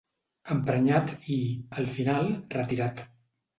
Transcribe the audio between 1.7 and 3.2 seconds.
al final, retirat.